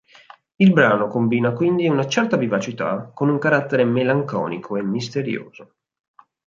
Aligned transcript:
Il 0.55 0.73
brano 0.73 1.07
combina 1.07 1.53
quindi 1.53 1.87
una 1.87 2.07
certa 2.07 2.35
vivacità 2.35 3.11
con 3.13 3.29
un 3.29 3.37
carattere 3.37 3.85
melanconico 3.85 4.75
e 4.77 4.81
misterioso. 4.81 5.75